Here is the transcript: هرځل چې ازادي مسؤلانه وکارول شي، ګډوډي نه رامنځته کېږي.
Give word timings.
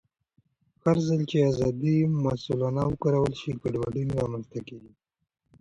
هرځل 0.83 1.21
چې 1.31 1.37
ازادي 1.51 1.97
مسؤلانه 2.25 2.83
وکارول 2.87 3.33
شي، 3.41 3.51
ګډوډي 3.61 4.03
نه 4.09 4.13
رامنځته 4.23 4.59
کېږي. 4.67 4.91